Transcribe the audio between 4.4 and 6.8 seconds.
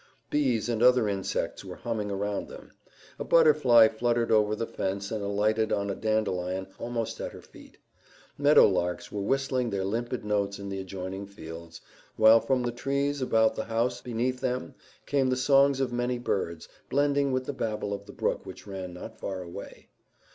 the fence and alighted on a dandelion